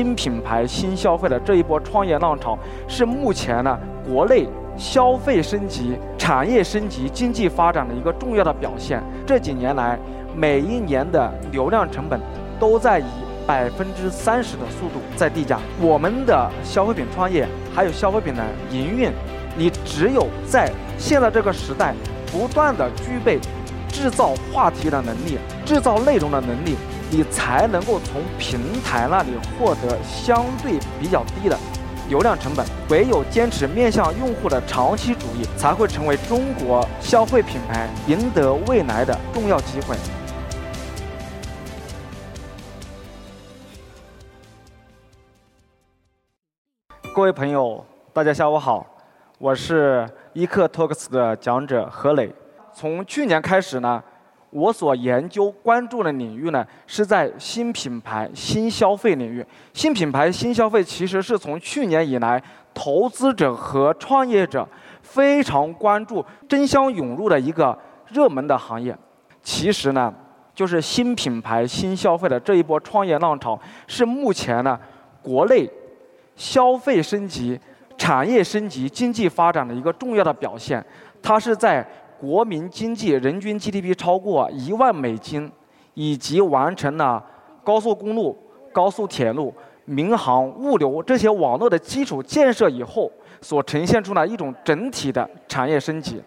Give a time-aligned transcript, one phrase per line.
[0.00, 2.58] 新品牌、新消费的这一波创业浪潮，
[2.88, 9.02] 是目前呢国内消费升级、产业升级、经济发展的一个重要的表现。
[9.26, 9.98] 这几年来，
[10.34, 12.18] 每一年的流量成本
[12.58, 13.04] 都在以
[13.46, 15.58] 百分之三十的速度在递加。
[15.78, 19.12] 我们的消费品创业还有消费品的营运，
[19.54, 21.94] 你只有在现在这个时代，
[22.32, 23.38] 不断的具备
[23.90, 25.36] 制造话题的能力、
[25.66, 26.74] 制造内容的能力。
[27.12, 31.58] 你才能够从平台那里获得相对比较低的
[32.08, 32.64] 流量成本。
[32.88, 39.96] 唯有坚持面向用户的长期主义，才会成为中国消费品牌赢得未来的重要机会。
[47.12, 48.86] 各位朋友，大家下午好，
[49.38, 52.32] 我是一克 Talks 的讲者何磊。
[52.72, 54.00] 从去年开始呢。
[54.50, 59.46] 我所研究关注的领域呢，是在新品牌、新消费领域。
[59.72, 62.42] 新品牌、新消费其实是从去年以来，
[62.74, 64.68] 投资者和创业者
[65.02, 68.96] 非常关注、争相涌入的一个热门的行业。
[69.40, 70.12] 其实呢，
[70.52, 74.76] 就是新品牌、新消费的这一波创业浪潮，是目前呢
[75.22, 75.70] 国内
[76.34, 77.56] 消费升级、
[77.96, 80.84] 产业升级、经济发展的一个重要的表现。
[81.22, 81.86] 它是在。
[82.20, 85.50] 国民经济人均 GDP 超过一万美金，
[85.94, 87.24] 以及完成了
[87.64, 88.36] 高速公路、
[88.72, 89.54] 高速铁路、
[89.86, 93.10] 民航、物流这些网络的基础建设以后，
[93.40, 96.22] 所呈现出来一种整体的产业升级。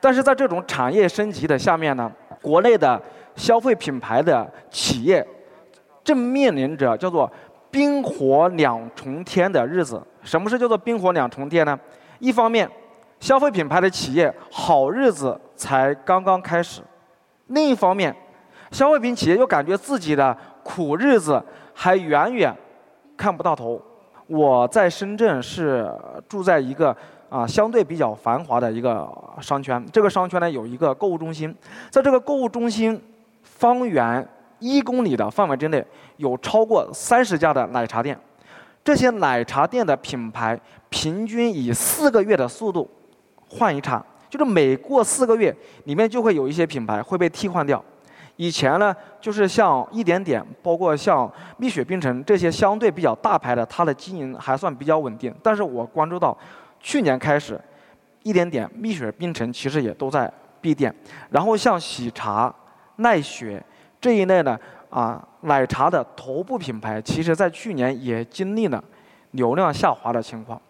[0.00, 3.00] 但是在这种产业升级的下面呢，国内的
[3.36, 5.24] 消费品牌的企业
[6.02, 7.30] 正面临着叫做
[7.70, 10.02] 冰火两重天的日子。
[10.22, 11.78] 什么是叫做冰火两重天呢？
[12.18, 12.68] 一方面，
[13.20, 16.82] 消费品牌的企业好日子才刚刚开始，
[17.48, 18.14] 另一方面，
[18.70, 21.42] 消费品企业又感觉自己的苦日子
[21.74, 22.54] 还远远
[23.16, 23.80] 看不到头。
[24.26, 25.90] 我在深圳是
[26.28, 26.96] 住在一个
[27.28, 29.08] 啊相对比较繁华的一个
[29.40, 31.54] 商圈，这个商圈呢有一个购物中心，
[31.90, 33.02] 在这个购物中心
[33.42, 34.26] 方圆
[34.58, 35.84] 一公里的范围之内，
[36.18, 38.18] 有超过三十家的奶茶店，
[38.84, 42.88] 这些奶茶店的品牌平均以四个月的速度。
[43.48, 45.54] 换一茬，就是每过四个月，
[45.84, 47.82] 里面就会有一些品牌会被替换掉。
[48.36, 55.34] 以前呢，就是像一点点，包括像蜜雪冰城这些相对比较大牌的，它的经营还算比较稳定。
[55.42, 56.36] 但是我关注到，
[56.78, 57.60] 去年开始，
[58.22, 60.94] 一点点、蜜雪冰城其实也都在闭店。
[61.30, 62.54] 然后像喜茶、
[62.96, 63.60] 奈雪
[64.00, 64.56] 这一类呢，
[64.88, 68.80] 啊，奶茶的头部品牌，其实在去年也经历了
[69.32, 70.60] 流量下滑的情况。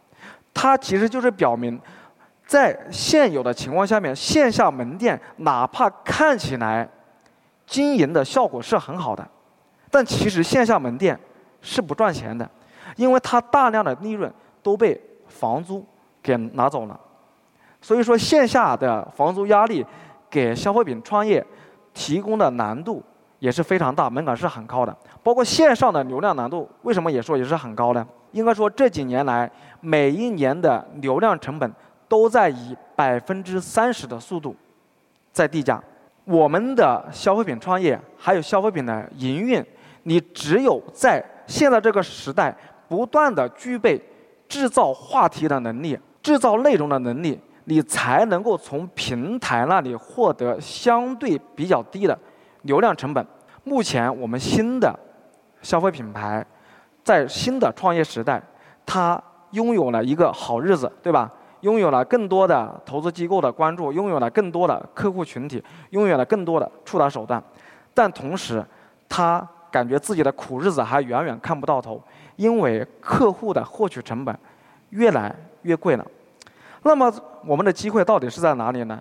[0.55, 1.79] 它其实就是表明。
[2.49, 6.89] 在现有的情况下面，线下门店哪怕看起来
[7.67, 9.29] 经营的效果是很好的，
[9.91, 11.17] 但其实线下门店
[11.61, 12.49] 是不赚钱的，
[12.97, 14.33] 因为它大量的利润
[14.63, 15.85] 都被房租
[16.23, 16.99] 给拿走了。
[17.83, 19.85] 所以说，线下的房租压力
[20.31, 21.45] 给消费品创业
[21.93, 23.03] 提供的难度
[23.41, 24.97] 也是非常大，门槛是很高的。
[25.23, 28.07] 包括线上的流量难度，为什么也说也是很高呢？
[28.33, 29.51] 应该说这几年来，
[29.83, 31.71] 每一年的流量成本。
[32.09, 34.57] 都在以百分之三十的速度
[35.33, 35.79] 在递减。
[36.25, 39.65] 我们的消费品创业还有消费品的营运，
[40.03, 42.55] 你只有在现在这个时代
[42.89, 43.99] 不断的具备
[44.49, 52.19] 制造话题的能力、制造内容的能力，你才能够从平台那里获得相对比较低的
[52.63, 53.27] 流量成本。
[53.65, 54.95] 目前我们新的
[55.63, 56.45] 消费品牌
[57.03, 58.43] 在新的创业时代，
[58.85, 61.33] 它拥有了一个好日子，对吧？
[61.61, 67.43] 拥有了更多的投资机构的关注，拥有了更多的客户群体，拥有了更多的触达手段，
[67.93, 68.65] 但同时，
[69.09, 72.01] 他感觉自己的苦日子还远远看不到头，
[72.37, 74.39] 因为客户的获取成本
[74.91, 76.07] 越来越贵了。
[76.83, 77.13] 那么，
[77.45, 79.01] 我们的机会到底是在哪里呢？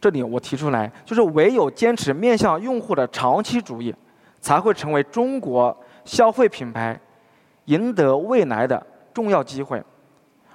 [0.00, 3.94] 这里我提出来，就是唯有坚持面向用户的长期主义，
[4.40, 6.98] 才会成为中国消费品牌
[7.64, 8.80] 赢得未来的
[9.12, 9.82] 重要机会。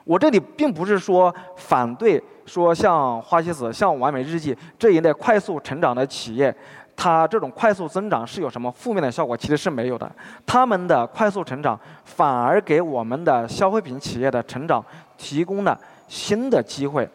[0.04, 6.54] 我这里并不是说反对说像花西子、像完美日记这一类快速成长的企业，
[6.96, 9.38] 它这种快速增长是有什么负面的效果？
[9.38, 10.12] 其实是没有的。
[10.46, 14.84] 他们的快速成长反而给我们的消费品企业的成长
[15.18, 17.08] 提供了新的机会。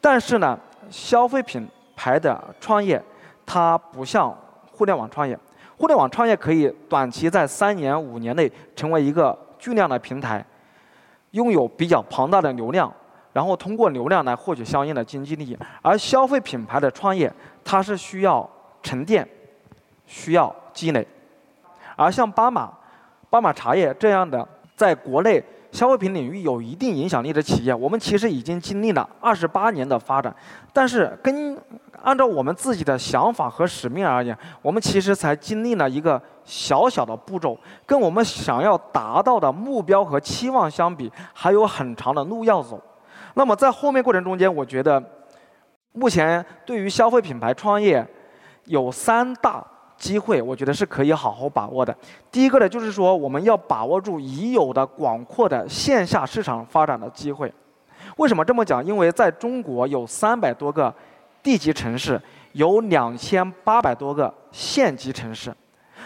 [0.00, 0.58] 但是呢，
[0.90, 3.02] 消费品牌的创业
[3.46, 4.36] 它不像
[4.70, 5.38] 互联网创业，
[5.78, 10.44] 互联网创业可以短期在三年、五年内成为一个巨量的平台。
[11.34, 12.92] 拥有比较庞大的流量，
[13.32, 15.56] 然后通过流量来获取相应的经济利益。
[15.82, 17.32] 而消费品牌的创业，
[17.64, 18.48] 它是需要
[18.82, 19.28] 沉淀，
[20.06, 21.06] 需要积累。
[21.96, 22.72] 而像巴马、
[23.28, 24.46] 巴马茶叶这样的
[24.76, 25.42] 在国内
[25.74, 30.32] 消费品领域有一定影响力的企业，我们其实已经经历了二十八年的发展，
[30.72, 31.58] 但是跟
[32.00, 42.80] 按照我们自己的想法和使命而言，我们其实才经历了一个小小的步骤，跟我们想要达到的目标和期望相比，还有很长的路要走。
[43.34, 45.02] 那么在后面过程中间，我觉得
[45.90, 48.06] 目前对于消费品牌创业
[48.66, 51.96] 有三大机会，我觉得是可以好好把握的。
[52.30, 57.52] 第一个呢，就是说我们要把握住已有的广阔的线下市场发展的机会。
[58.16, 58.84] 为什么这么讲？
[58.84, 60.94] 因为在中国有三百多个。
[61.44, 62.18] 地级城市
[62.52, 65.54] 有两千八百多个县级城市，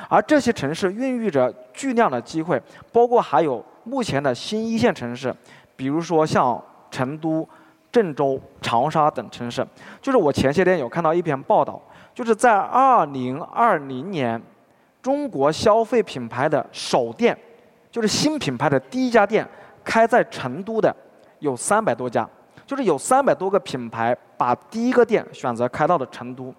[0.09, 5.33] 而这些城市孕育着巨量的机会，包括还有目前的新一线城市，
[5.77, 7.49] 比如说像成都、
[7.91, 9.67] 郑州、长沙等城市。
[10.01, 11.81] 就是我前些天有看到一篇报道，
[12.15, 14.41] 就是在二零二零年，
[15.03, 17.37] 中国消费品牌的首店，
[17.91, 19.49] 就是新品牌的第一家店
[19.83, 20.95] 开在成都的
[21.39, 22.29] 有三百多家。
[22.67, 26.55] 就是有三百多个品牌把第一个店选择开到了成都，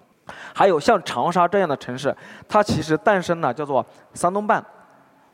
[0.52, 2.12] 还有像长沙这样的城市，
[2.48, 4.60] 它其实诞生了叫做山东办、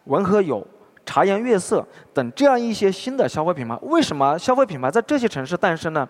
[0.04, 0.62] 文和友、
[1.06, 3.79] 茶颜悦色等这样一些新的消费品牌。
[3.82, 6.06] 为什么消费品牌在这些城市诞生呢？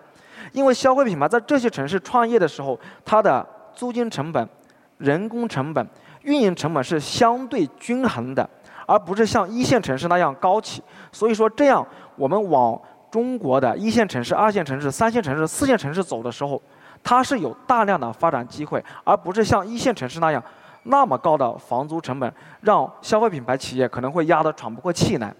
[0.51, 4.49] 因为消费品牌在这些城市创业的时候，它的租金成本、
[4.97, 5.87] 人工成本、
[6.23, 8.49] 运营成本是相对均衡的，
[8.85, 10.81] 而不是像一线城市那样高起。
[11.11, 11.85] 所以说，这样
[12.15, 12.79] 我们往
[13.11, 16.61] 中国的一线城市、二线城市、三线城市、四线城市走的时候，
[17.03, 20.43] 它是有大量的发展机会，而不是像一线城市那样
[20.87, 25.33] 那么高的房租成本，让消费品牌企业可能会压得喘不过气来。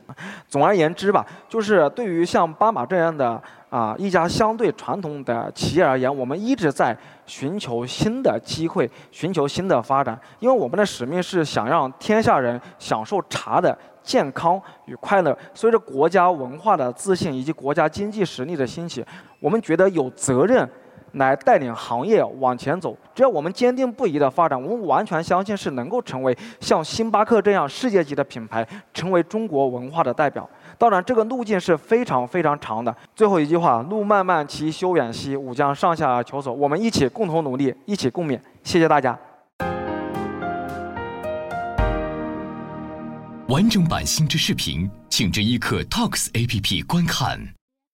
[0.47, 13.77] 总而言之吧，就是对于像斑马这样的啊一家相对传统的企业而言，我们一直在寻求新的机会，寻求新的发展，因为我们的使命是想让天下人享受茶的。
[14.03, 19.05] 健康与快乐，随着国家文化的自信以及国家经济实力的兴起，
[19.41, 20.65] 我们觉得有责任
[21.13, 22.95] 来带领行业往前走。
[23.15, 30.48] 只要我们坚定不移的发展，我们完全相信是能够成为像星巴克这样世界级的品牌，成为中国文化的代表。
[30.77, 32.95] 当然，这个路径是非常非常长的。
[33.15, 36.54] 最后一句话：路漫漫其修远兮，吾将上下而求索。
[36.54, 38.39] 我们一起共同努力，一起共勉。
[38.63, 39.18] 谢谢大家。
[43.48, 47.39] 完整版星之视频，请至一刻 Talks APP 观看。